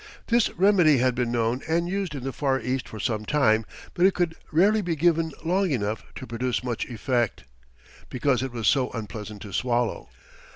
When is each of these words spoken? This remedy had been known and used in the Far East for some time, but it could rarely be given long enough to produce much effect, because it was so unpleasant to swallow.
This 0.29 0.49
remedy 0.57 0.97
had 0.97 1.13
been 1.13 1.31
known 1.31 1.61
and 1.67 1.87
used 1.87 2.15
in 2.15 2.23
the 2.23 2.33
Far 2.33 2.59
East 2.59 2.89
for 2.89 2.99
some 2.99 3.23
time, 3.23 3.67
but 3.93 4.03
it 4.03 4.15
could 4.15 4.33
rarely 4.51 4.81
be 4.81 4.95
given 4.95 5.31
long 5.45 5.69
enough 5.69 6.01
to 6.15 6.25
produce 6.25 6.63
much 6.63 6.85
effect, 6.85 7.43
because 8.09 8.41
it 8.41 8.51
was 8.51 8.67
so 8.67 8.89
unpleasant 8.93 9.43
to 9.43 9.53
swallow. 9.53 10.09